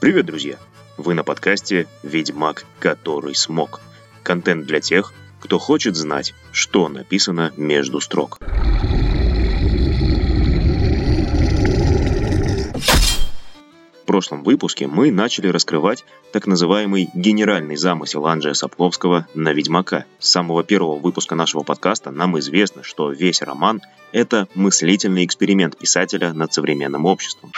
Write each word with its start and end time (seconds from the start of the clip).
Привет, 0.00 0.24
друзья! 0.24 0.56
Вы 0.96 1.12
на 1.12 1.22
подкасте 1.24 1.86
«Ведьмак, 2.02 2.64
который 2.78 3.34
смог». 3.34 3.82
Контент 4.22 4.64
для 4.64 4.80
тех, 4.80 5.12
кто 5.40 5.58
хочет 5.58 5.94
знать, 5.94 6.32
что 6.52 6.88
написано 6.88 7.52
между 7.58 8.00
строк. 8.00 8.38
В 13.92 14.06
прошлом 14.06 14.42
выпуске 14.42 14.86
мы 14.86 15.12
начали 15.12 15.48
раскрывать 15.48 16.06
так 16.32 16.46
называемый 16.46 17.10
генеральный 17.12 17.76
замысел 17.76 18.26
Анджея 18.26 18.54
Сапковского 18.54 19.26
на 19.34 19.52
«Ведьмака». 19.52 20.06
С 20.18 20.30
самого 20.30 20.64
первого 20.64 20.98
выпуска 20.98 21.34
нашего 21.34 21.62
подкаста 21.62 22.10
нам 22.10 22.38
известно, 22.38 22.82
что 22.82 23.10
весь 23.10 23.42
роман– 23.42 23.82
это 24.12 24.48
мыслительный 24.54 25.26
эксперимент 25.26 25.76
писателя 25.76 26.32
над 26.32 26.54
современным 26.54 27.04
обществом. 27.04 27.52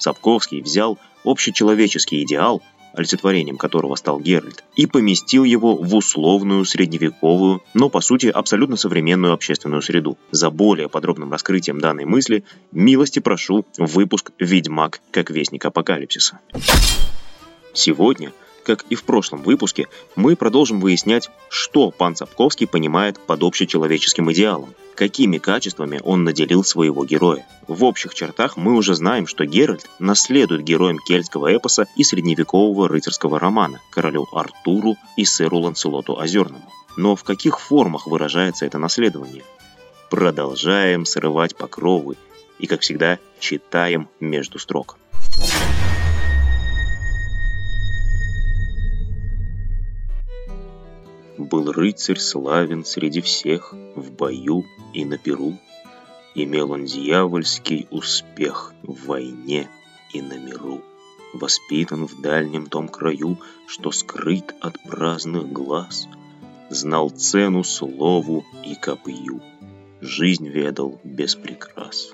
Сапковский 0.00 0.62
взял 0.62 0.98
общечеловеческий 1.24 2.22
идеал, 2.24 2.62
олицетворением 2.94 3.56
которого 3.56 3.94
стал 3.94 4.18
Геральт, 4.18 4.64
и 4.74 4.86
поместил 4.86 5.44
его 5.44 5.76
в 5.76 5.94
условную 5.94 6.64
средневековую, 6.64 7.62
но 7.74 7.88
по 7.88 8.00
сути 8.00 8.26
абсолютно 8.26 8.76
современную 8.76 9.32
общественную 9.32 9.82
среду. 9.82 10.18
За 10.32 10.50
более 10.50 10.88
подробным 10.88 11.30
раскрытием 11.30 11.80
данной 11.80 12.06
мысли 12.06 12.44
милости 12.72 13.20
прошу 13.20 13.64
выпуск 13.78 14.32
«Ведьмак 14.38 15.00
как 15.12 15.30
вестник 15.30 15.64
апокалипсиса». 15.66 16.40
Сегодня– 17.72 18.32
как 18.64 18.84
и 18.90 18.94
в 18.94 19.04
прошлом 19.04 19.42
выпуске, 19.42 19.88
мы 20.16 20.36
продолжим 20.36 20.80
выяснять, 20.80 21.30
что 21.48 21.90
пан 21.90 22.14
Цапковский 22.14 22.66
понимает 22.66 23.18
под 23.18 23.42
общечеловеческим 23.42 24.30
идеалом, 24.32 24.74
какими 24.94 25.38
качествами 25.38 26.00
он 26.04 26.24
наделил 26.24 26.62
своего 26.62 27.04
героя. 27.04 27.46
В 27.66 27.84
общих 27.84 28.14
чертах 28.14 28.56
мы 28.56 28.74
уже 28.74 28.94
знаем, 28.94 29.26
что 29.26 29.46
Геральт 29.46 29.88
наследует 29.98 30.62
героям 30.62 30.98
кельтского 30.98 31.54
эпоса 31.54 31.86
и 31.96 32.04
средневекового 32.04 32.88
рыцарского 32.88 33.38
романа, 33.38 33.80
королю 33.90 34.26
Артуру 34.32 34.96
и 35.16 35.24
сэру 35.24 35.58
Ланселоту 35.58 36.18
Озерному. 36.18 36.70
Но 36.96 37.16
в 37.16 37.24
каких 37.24 37.60
формах 37.60 38.06
выражается 38.06 38.66
это 38.66 38.78
наследование? 38.78 39.44
Продолжаем 40.10 41.06
срывать 41.06 41.56
покровы 41.56 42.16
и, 42.58 42.66
как 42.66 42.80
всегда, 42.80 43.18
читаем 43.38 44.08
между 44.18 44.58
строк. 44.58 44.98
Был 51.50 51.72
рыцарь 51.72 52.18
славен 52.18 52.84
среди 52.84 53.20
всех 53.20 53.74
в 53.96 54.12
бою 54.12 54.64
и 54.94 55.04
на 55.04 55.18
перу. 55.18 55.58
Имел 56.36 56.70
он 56.70 56.84
дьявольский 56.84 57.88
успех 57.90 58.72
в 58.84 59.06
войне 59.06 59.68
и 60.12 60.22
на 60.22 60.38
миру. 60.38 60.80
Воспитан 61.34 62.06
в 62.06 62.20
дальнем 62.20 62.66
том 62.66 62.88
краю, 62.88 63.36
что 63.66 63.90
скрыт 63.90 64.54
от 64.60 64.80
праздных 64.84 65.50
глаз, 65.52 66.06
Знал 66.70 67.10
цену 67.10 67.64
слову 67.64 68.44
и 68.64 68.76
копью, 68.76 69.40
жизнь 70.00 70.46
ведал 70.46 71.00
без 71.02 71.34
прикрас. 71.34 72.12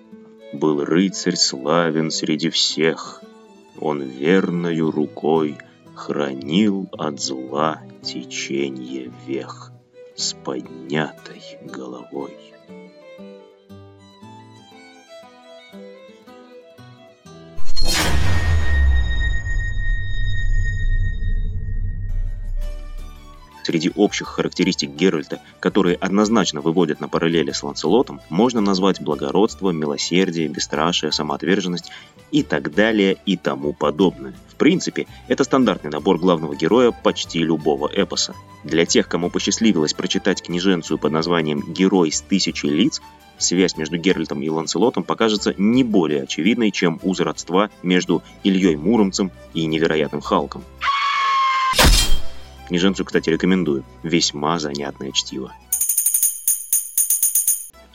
Был 0.55 0.83
рыцарь 0.83 1.37
славен 1.37 2.11
среди 2.11 2.49
всех, 2.49 3.23
он 3.79 4.01
верною 4.01 4.91
рукой 4.91 5.59
Хранил 5.97 6.91
от 6.93 7.21
зла 7.21 7.81
течение 8.03 9.11
вех 9.27 9.73
с 10.15 10.35
поднятой 10.35 11.43
головой. 11.65 12.37
Среди 23.67 23.91
общих 23.97 24.29
характеристик 24.29 24.91
Геральта, 24.91 25.41
которые 25.59 25.97
однозначно 25.97 26.61
выводят 26.61 27.01
на 27.01 27.09
параллели 27.09 27.51
с 27.51 27.65
Ланселотом, 27.65 28.21
можно 28.29 28.61
назвать 28.61 29.03
благородство, 29.03 29.73
милосердие, 29.73 30.47
бесстрашие, 30.47 31.11
самоотверженность 31.11 31.91
и 32.31 32.45
так 32.45 32.73
далее 32.73 33.17
и 33.27 33.37
тому 33.37 33.73
подобное. 33.73 34.35
В 34.49 34.55
принципе, 34.55 35.09
это 35.27 35.43
стандартный 35.43 35.91
набор 35.91 36.21
главного 36.21 36.55
героя 36.55 36.93
почти 36.93 37.41
любого 37.41 37.91
эпоса. 37.93 38.37
Для 38.63 38.87
тех, 38.87 39.09
кому 39.09 39.31
посчастливилось 39.31 39.95
прочитать 39.95 40.43
книженцию 40.43 40.99
под 40.99 41.11
названием 41.11 41.65
«Герой 41.73 42.13
с 42.13 42.21
тысячей 42.21 42.69
лиц», 42.69 43.03
связь 43.37 43.77
между 43.77 43.97
Геральтом 43.97 44.43
и 44.43 44.49
Ланселотом 44.49 45.03
покажется 45.03 45.57
не 45.59 45.83
более 45.83 46.23
очевидной, 46.23 46.71
чем 46.71 47.01
узы 47.03 47.25
родства 47.25 47.71
между 47.83 48.23
Ильей 48.45 48.77
Муромцем 48.77 49.33
и 49.55 49.67
невероятным 49.67 50.21
Халком. 50.21 50.63
Книженцу, 52.67 53.05
кстати, 53.05 53.31
рекомендую. 53.31 53.85
Весьма 54.03 54.59
занятное 54.59 55.13
чтиво. 55.13 55.55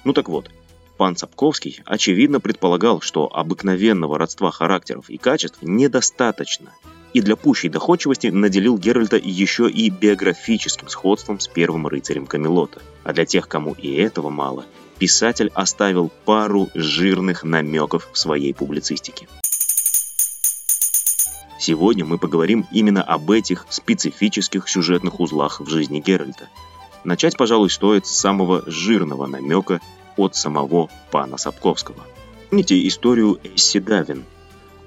Ну 0.03 0.13
так 0.13 0.29
вот, 0.29 0.49
пан 0.97 1.15
Цапковский 1.15 1.81
очевидно 1.85 2.39
предполагал, 2.39 3.01
что 3.01 3.27
обыкновенного 3.27 4.17
родства 4.17 4.49
характеров 4.49 5.09
и 5.09 5.17
качеств 5.17 5.59
недостаточно, 5.61 6.71
и 7.13 7.21
для 7.21 7.35
пущей 7.35 7.69
доходчивости 7.69 8.27
наделил 8.27 8.77
Геральта 8.77 9.17
еще 9.17 9.69
и 9.69 9.89
биографическим 9.89 10.87
сходством 10.87 11.39
с 11.39 11.47
первым 11.47 11.87
рыцарем 11.87 12.25
Камелота. 12.25 12.81
А 13.03 13.13
для 13.13 13.25
тех, 13.25 13.47
кому 13.47 13.73
и 13.73 13.93
этого 13.95 14.29
мало, 14.29 14.65
писатель 14.97 15.51
оставил 15.53 16.09
пару 16.25 16.69
жирных 16.73 17.43
намеков 17.43 18.09
в 18.13 18.17
своей 18.17 18.53
публицистике. 18.53 19.27
Сегодня 21.61 22.03
мы 22.05 22.17
поговорим 22.17 22.65
именно 22.71 23.03
об 23.03 23.29
этих 23.29 23.67
специфических 23.69 24.67
сюжетных 24.67 25.19
узлах 25.19 25.61
в 25.61 25.69
жизни 25.69 25.99
Геральта. 25.99 26.49
Начать, 27.03 27.37
пожалуй, 27.37 27.69
стоит 27.69 28.07
с 28.07 28.17
самого 28.17 28.63
жирного 28.65 29.27
намека 29.27 29.79
от 30.17 30.35
самого 30.35 30.89
пана 31.11 31.37
Сапковского. 31.37 32.03
Помните 32.49 32.87
историю 32.87 33.39
Эсси 33.43 33.79
Давин, 33.79 34.23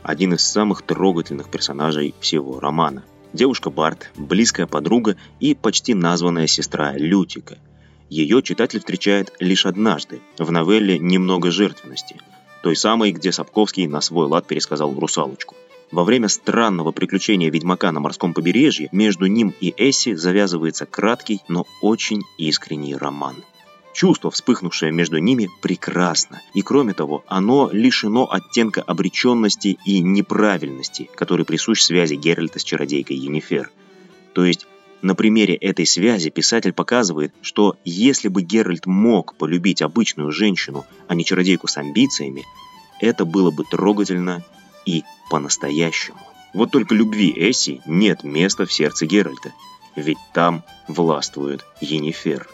один 0.02 0.34
из 0.34 0.42
самых 0.42 0.82
трогательных 0.82 1.48
персонажей 1.48 2.12
всего 2.18 2.58
романа. 2.58 3.04
Девушка 3.32 3.70
Барт, 3.70 4.10
близкая 4.16 4.66
подруга 4.66 5.16
и 5.38 5.54
почти 5.54 5.94
названная 5.94 6.48
сестра 6.48 6.94
Лютика. 6.96 7.56
Ее 8.10 8.42
читатель 8.42 8.80
встречает 8.80 9.32
лишь 9.38 9.64
однажды, 9.64 10.22
в 10.38 10.50
новелле 10.50 10.98
«Немного 10.98 11.52
жертвенности», 11.52 12.16
той 12.64 12.74
самой, 12.74 13.12
где 13.12 13.30
Сапковский 13.30 13.86
на 13.86 14.00
свой 14.00 14.26
лад 14.26 14.48
пересказал 14.48 14.92
«Русалочку». 14.98 15.54
Во 15.94 16.03
время 16.03 16.27
странного 16.27 16.91
приключения 16.91 17.53
ведьмака 17.53 17.93
на 17.93 18.00
морском 18.00 18.34
побережье 18.34 18.88
между 18.91 19.27
ним 19.27 19.55
и 19.60 19.72
Эсси 19.77 20.15
завязывается 20.15 20.87
краткий, 20.87 21.43
но 21.47 21.66
очень 21.82 22.22
искренний 22.37 22.97
роман. 22.97 23.37
Чувство, 23.93 24.32
вспыхнувшее 24.32 24.91
между 24.91 25.19
ними, 25.19 25.49
прекрасно, 25.62 26.43
и 26.53 26.62
кроме 26.62 26.94
того, 26.94 27.22
оно 27.28 27.71
лишено 27.72 28.28
оттенка 28.28 28.82
обреченности 28.82 29.78
и 29.84 30.00
неправильности, 30.00 31.09
который 31.15 31.47
присущ 31.47 31.82
связи 31.82 32.16
Геральта 32.16 32.59
с 32.59 32.65
чародейкой 32.65 33.16
Енифер. 33.16 33.71
То 34.32 34.44
есть 34.44 34.66
на 35.00 35.15
примере 35.15 35.55
этой 35.55 35.87
связи 35.87 36.31
писатель 36.31 36.72
показывает, 36.72 37.32
что 37.41 37.76
если 37.84 38.26
бы 38.26 38.43
Геральт 38.43 38.87
мог 38.87 39.37
полюбить 39.37 39.81
обычную 39.81 40.32
женщину, 40.32 40.87
а 41.06 41.15
не 41.15 41.25
чародейку 41.25 41.69
с 41.69 41.76
амбициями, 41.76 42.43
это 43.00 43.25
было 43.25 43.53
бы 43.53 43.62
трогательно 43.62 44.43
и 44.86 45.04
по-настоящему. 45.31 46.20
Вот 46.54 46.70
только 46.70 46.94
любви 46.94 47.32
Эсси 47.36 47.81
нет 47.84 48.22
места 48.22 48.64
в 48.64 48.72
сердце 48.72 49.06
Геральта, 49.06 49.52
ведь 49.96 50.19
там 50.32 50.62
властвует 50.86 51.64
Енифер. 51.81 52.48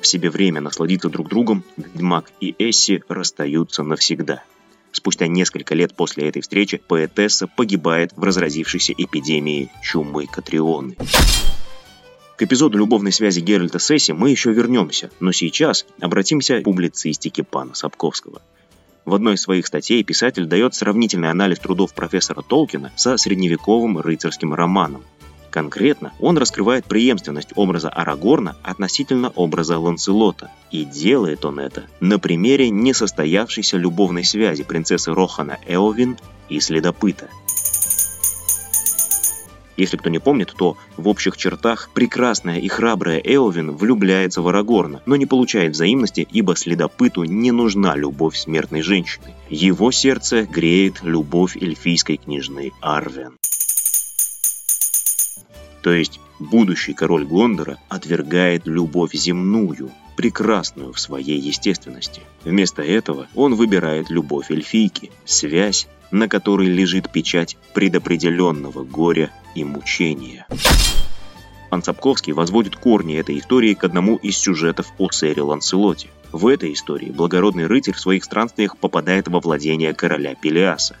В 0.00 0.06
себе 0.06 0.30
время 0.30 0.60
насладиться 0.60 1.08
друг 1.08 1.28
другом, 1.28 1.64
Ведьмак 1.76 2.30
и 2.40 2.54
Эсси 2.58 3.02
расстаются 3.08 3.82
навсегда. 3.82 4.44
Спустя 4.92 5.26
несколько 5.26 5.74
лет 5.74 5.94
после 5.94 6.28
этой 6.28 6.42
встречи 6.42 6.76
поэтесса 6.76 7.46
погибает 7.46 8.12
в 8.14 8.22
разразившейся 8.22 8.92
эпидемии 8.92 9.70
чумы 9.82 10.26
Катрионы. 10.26 10.96
К 12.36 12.42
эпизоду 12.42 12.78
любовной 12.78 13.12
связи 13.12 13.40
Геральта 13.40 13.78
с 13.78 13.90
Эсси 13.90 14.12
мы 14.12 14.30
еще 14.30 14.52
вернемся, 14.52 15.10
но 15.18 15.32
сейчас 15.32 15.86
обратимся 16.00 16.60
к 16.60 16.64
публицистике 16.64 17.42
пана 17.42 17.74
Сапковского– 17.74 18.42
в 19.10 19.14
одной 19.14 19.34
из 19.34 19.42
своих 19.42 19.66
статей 19.66 20.04
писатель 20.04 20.46
дает 20.46 20.74
сравнительный 20.74 21.30
анализ 21.30 21.58
трудов 21.58 21.92
профессора 21.92 22.42
Толкина 22.42 22.92
со 22.94 23.16
средневековым 23.16 23.98
рыцарским 23.98 24.54
романом. 24.54 25.02
Конкретно 25.50 26.12
он 26.20 26.38
раскрывает 26.38 26.84
преемственность 26.84 27.50
образа 27.56 27.88
Арагорна 27.88 28.56
относительно 28.62 29.30
образа 29.30 29.80
Ланселота. 29.80 30.52
И 30.70 30.84
делает 30.84 31.44
он 31.44 31.58
это 31.58 31.86
на 31.98 32.20
примере 32.20 32.70
несостоявшейся 32.70 33.76
любовной 33.76 34.22
связи 34.22 34.62
принцессы 34.62 35.12
Рохана 35.12 35.58
Эовин 35.66 36.16
и 36.48 36.60
следопыта. 36.60 37.28
Если 39.80 39.96
кто 39.96 40.10
не 40.10 40.18
помнит, 40.18 40.52
то 40.54 40.76
в 40.98 41.08
общих 41.08 41.38
чертах 41.38 41.88
прекрасная 41.94 42.58
и 42.58 42.68
храбрая 42.68 43.18
Эовин 43.18 43.74
влюбляется 43.74 44.42
в 44.42 44.48
Арагорна, 44.48 45.00
но 45.06 45.16
не 45.16 45.24
получает 45.24 45.72
взаимности, 45.72 46.28
ибо 46.30 46.54
следопыту 46.54 47.24
не 47.24 47.50
нужна 47.50 47.96
любовь 47.96 48.36
смертной 48.36 48.82
женщины. 48.82 49.34
Его 49.48 49.90
сердце 49.90 50.42
греет 50.42 51.02
любовь 51.02 51.56
эльфийской 51.56 52.18
княжны 52.18 52.72
Арвен. 52.82 53.38
То 55.82 55.94
есть 55.94 56.20
будущий 56.38 56.92
король 56.92 57.24
Гондора 57.24 57.78
отвергает 57.88 58.66
любовь 58.66 59.14
земную, 59.14 59.90
прекрасную 60.14 60.92
в 60.92 61.00
своей 61.00 61.40
естественности. 61.40 62.20
Вместо 62.44 62.82
этого 62.82 63.28
он 63.34 63.54
выбирает 63.54 64.10
любовь 64.10 64.50
эльфийки, 64.50 65.10
связь, 65.24 65.88
на 66.10 66.28
которой 66.28 66.68
лежит 66.68 67.10
печать 67.10 67.56
предопределенного 67.74 68.84
горя 68.84 69.30
и 69.54 69.64
мучения. 69.64 70.46
Пан 71.70 71.82
Цапковский 71.82 72.32
возводит 72.32 72.76
корни 72.76 73.16
этой 73.16 73.38
истории 73.38 73.74
к 73.74 73.84
одному 73.84 74.16
из 74.16 74.36
сюжетов 74.36 74.92
о 74.98 75.10
сэре 75.10 75.42
Ланселоте. 75.42 76.08
В 76.32 76.48
этой 76.48 76.72
истории 76.72 77.10
благородный 77.10 77.66
рыцарь 77.66 77.94
в 77.94 78.00
своих 78.00 78.24
странствиях 78.24 78.76
попадает 78.76 79.28
во 79.28 79.40
владение 79.40 79.94
короля 79.94 80.34
Пелиаса. 80.34 80.96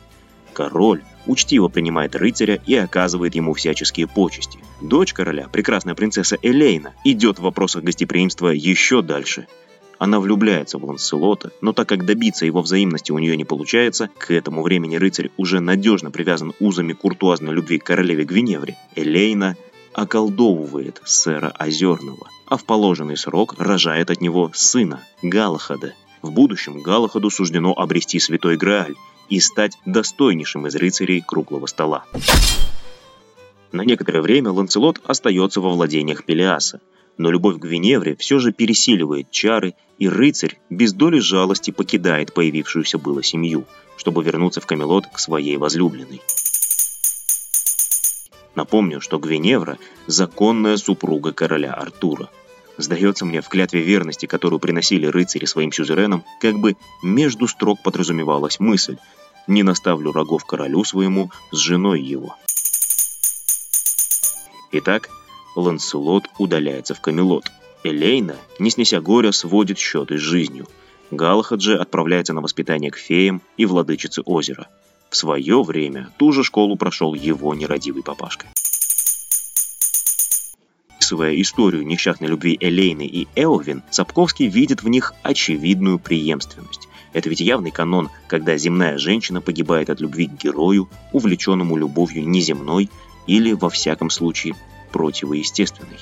Король 0.52 1.02
учтиво 1.26 1.68
принимает 1.68 2.14
рыцаря 2.14 2.60
и 2.66 2.74
оказывает 2.74 3.34
ему 3.34 3.54
всяческие 3.54 4.06
почести. 4.06 4.60
Дочь 4.80 5.12
короля, 5.12 5.48
прекрасная 5.48 5.94
принцесса 5.94 6.36
Элейна, 6.40 6.94
идет 7.04 7.38
в 7.38 7.42
вопросах 7.42 7.82
гостеприимства 7.82 8.48
еще 8.48 9.02
дальше. 9.02 9.46
Она 10.00 10.18
влюбляется 10.18 10.78
в 10.78 10.84
Ланселота, 10.86 11.52
но 11.60 11.74
так 11.74 11.86
как 11.86 12.06
добиться 12.06 12.46
его 12.46 12.62
взаимности 12.62 13.12
у 13.12 13.18
нее 13.18 13.36
не 13.36 13.44
получается, 13.44 14.08
к 14.16 14.30
этому 14.30 14.62
времени 14.62 14.96
рыцарь 14.96 15.30
уже 15.36 15.60
надежно 15.60 16.10
привязан 16.10 16.54
узами 16.58 16.94
куртуазной 16.94 17.52
любви 17.52 17.78
к 17.78 17.84
королеве 17.84 18.24
Гвиневре, 18.24 18.78
Элейна 18.96 19.56
околдовывает 19.92 21.02
сэра 21.04 21.52
Озерного, 21.58 22.30
а 22.46 22.56
в 22.56 22.64
положенный 22.64 23.18
срок 23.18 23.56
рожает 23.58 24.10
от 24.10 24.22
него 24.22 24.50
сына, 24.54 25.02
Галахада. 25.22 25.92
В 26.22 26.30
будущем 26.32 26.80
Галахаду 26.80 27.28
суждено 27.28 27.74
обрести 27.74 28.18
святой 28.20 28.56
Грааль 28.56 28.94
и 29.28 29.38
стать 29.38 29.76
достойнейшим 29.84 30.66
из 30.66 30.76
рыцарей 30.76 31.20
круглого 31.20 31.66
стола. 31.66 32.06
На 33.70 33.82
некоторое 33.82 34.22
время 34.22 34.50
Ланцелот 34.50 34.98
остается 35.04 35.60
во 35.60 35.68
владениях 35.68 36.24
Пелиаса, 36.24 36.80
но 37.20 37.30
любовь 37.30 37.56
к 37.56 37.58
Гвиневре 37.58 38.16
все 38.16 38.38
же 38.38 38.50
пересиливает 38.50 39.30
чары, 39.30 39.74
и 39.98 40.08
рыцарь 40.08 40.58
без 40.70 40.94
доли 40.94 41.18
жалости 41.18 41.70
покидает 41.70 42.32
появившуюся 42.32 42.96
было 42.96 43.22
семью, 43.22 43.66
чтобы 43.98 44.24
вернуться 44.24 44.62
в 44.62 44.66
Камелот 44.66 45.04
к 45.06 45.18
своей 45.18 45.58
возлюбленной. 45.58 46.22
Напомню, 48.54 49.02
что 49.02 49.18
Гвиневра– 49.18 49.76
законная 50.06 50.78
супруга 50.78 51.32
короля 51.32 51.74
Артура. 51.74 52.30
Сдается 52.78 53.26
мне, 53.26 53.42
в 53.42 53.50
клятве 53.50 53.82
верности, 53.82 54.24
которую 54.24 54.58
приносили 54.58 55.04
рыцари 55.04 55.44
своим 55.44 55.72
сюзеренам, 55.72 56.24
как 56.40 56.58
бы 56.58 56.78
между 57.02 57.46
строк 57.48 57.82
подразумевалась 57.82 58.58
мысль 58.60 58.96
«не 59.46 59.62
наставлю 59.62 60.12
рогов 60.12 60.46
королю 60.46 60.84
своему 60.84 61.30
с 61.52 61.58
женой 61.58 62.00
его». 62.00 62.34
Итак, 64.72 65.10
Ланселот 65.56 66.28
удаляется 66.38 66.94
в 66.94 67.00
Камелот. 67.00 67.50
Элейна, 67.82 68.36
не 68.58 68.70
снеся 68.70 69.00
горя, 69.00 69.32
сводит 69.32 69.78
счеты 69.78 70.18
с 70.18 70.20
жизнью. 70.20 70.68
Галахад 71.10 71.60
же 71.60 71.76
отправляется 71.76 72.32
на 72.32 72.40
воспитание 72.40 72.90
к 72.90 72.96
феям 72.96 73.42
и 73.56 73.66
владычице 73.66 74.22
озера. 74.22 74.68
В 75.08 75.16
свое 75.16 75.62
время 75.62 76.10
ту 76.18 76.32
же 76.32 76.44
школу 76.44 76.76
прошел 76.76 77.14
его 77.14 77.54
нерадивый 77.54 78.02
папашка. 78.02 78.46
Описывая 81.10 81.40
историю 81.40 81.84
несчастной 81.84 82.28
любви 82.28 82.56
Элейны 82.60 83.04
и 83.04 83.26
Эовин, 83.34 83.82
Сапковский 83.90 84.46
видит 84.46 84.84
в 84.84 84.88
них 84.88 85.12
очевидную 85.24 85.98
преемственность. 85.98 86.88
Это 87.12 87.28
ведь 87.28 87.40
явный 87.40 87.72
канон, 87.72 88.10
когда 88.28 88.56
земная 88.56 88.96
женщина 88.96 89.40
погибает 89.40 89.90
от 89.90 90.00
любви 90.00 90.28
к 90.28 90.40
герою, 90.40 90.88
увлеченному 91.12 91.76
любовью 91.76 92.28
неземной 92.28 92.88
или, 93.26 93.52
во 93.52 93.70
всяком 93.70 94.10
случае, 94.10 94.54
противоестественной. 94.92 95.98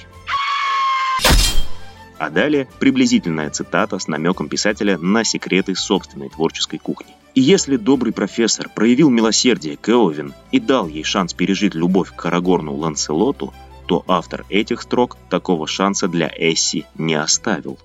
А 2.18 2.30
далее 2.30 2.68
приблизительная 2.80 3.50
цитата 3.50 3.98
с 3.98 4.08
намеком 4.08 4.48
писателя 4.48 4.98
на 4.98 5.22
секреты 5.22 5.76
собственной 5.76 6.28
творческой 6.28 6.78
кухни. 6.78 7.14
И 7.34 7.40
если 7.40 7.76
добрый 7.76 8.12
профессор 8.12 8.68
проявил 8.68 9.10
милосердие 9.10 9.76
к 9.76 9.88
Эовин 9.88 10.34
и 10.50 10.58
дал 10.58 10.88
ей 10.88 11.04
шанс 11.04 11.32
пережить 11.32 11.76
любовь 11.76 12.12
к 12.14 12.26
Арагорну 12.26 12.74
Ланселоту, 12.74 13.54
то 13.86 14.04
автор 14.08 14.44
этих 14.48 14.82
строк 14.82 15.16
такого 15.30 15.66
шанса 15.66 16.08
для 16.08 16.28
Эсси 16.36 16.84
не 16.96 17.14
оставил. 17.14 17.78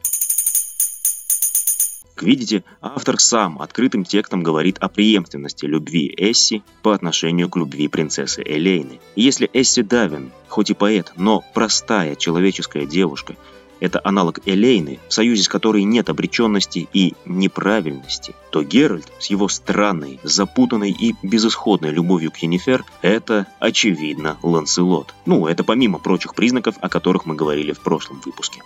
Видите, 2.24 2.64
автор 2.82 3.20
сам 3.20 3.62
открытым 3.62 4.06
текстом 4.06 4.44
говорит 4.44 4.78
о 4.80 4.88
преемственности 4.88 5.66
любви 5.66 6.14
Эсси 6.16 6.64
по 6.82 6.94
отношению 6.94 7.50
к 7.50 7.58
любви 7.58 7.90
принцессы 7.90 8.42
Элейны. 8.46 9.02
И 9.16 9.22
если 9.22 9.50
Эсси 9.52 9.84
Давин, 9.84 10.32
хоть 10.48 10.70
и 10.70 10.74
поэт, 10.74 11.12
но 11.18 11.44
простая 11.54 12.16
человеческая 12.16 12.86
девушка, 12.86 13.36
это 13.82 14.00
аналог 14.06 14.40
Элейны, 14.46 15.00
в 15.10 15.14
союзе 15.14 15.44
с 15.44 15.50
которой 15.50 15.84
нет 15.84 16.10
обреченности 16.10 16.88
и 16.94 17.14
неправильности, 17.26 18.34
то 18.52 18.64
Геральт 18.64 19.12
с 19.20 19.26
его 19.26 19.50
странной, 19.50 20.22
запутанной 20.24 20.92
и 20.92 21.16
безысходной 21.24 21.92
любовью 21.92 22.32
к 22.32 22.38
Енифер– 22.38 22.86
это, 23.02 23.48
очевидно, 23.60 24.38
Ланселот. 24.42 25.14
Ну, 25.26 25.48
это 25.48 25.66
помимо 25.66 26.00
прочих 26.00 26.36
признаков, 26.36 26.76
о 26.80 26.88
которых 26.88 27.26
мы 27.26 27.36
говорили 27.36 27.74
в 27.74 27.82
прошлом 27.82 28.22
выпуске. 28.24 28.62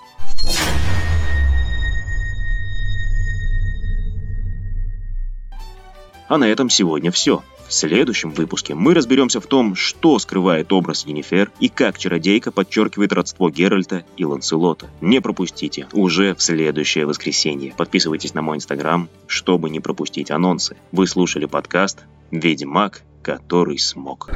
А 6.28 6.38
на 6.38 6.46
этом 6.46 6.70
сегодня 6.70 7.12
все. 7.12 7.44
В 7.68 7.74
следующем 7.74 8.32
выпуске 8.32 8.76
мы 8.76 8.94
разберемся 8.94 9.42
в 9.42 9.48
том, 9.48 9.76
что 9.76 10.20
скрывает 10.20 10.72
образ 10.72 11.06
Енифер 11.06 11.52
и 11.60 11.68
как 11.68 11.98
чародейка 11.98 12.52
подчеркивает 12.52 13.12
родство 13.12 13.50
Геральта 13.50 14.06
и 14.16 14.24
Ланселота. 14.24 14.90
Не 15.02 15.20
пропустите, 15.20 15.88
уже 15.92 16.34
в 16.34 16.42
следующее 16.42 17.06
воскресенье. 17.06 17.74
Подписывайтесь 17.76 18.34
на 18.34 18.42
мой 18.42 18.58
инстаграм, 18.58 19.10
чтобы 19.28 19.70
не 19.70 19.82
пропустить 19.82 20.32
анонсы. 20.32 20.78
Вы 20.94 21.07
слушали 21.07 21.46
подкаст 21.46 22.06
«Ведьмак, 22.31 23.04
который 23.22 23.78
смог». 23.78 24.30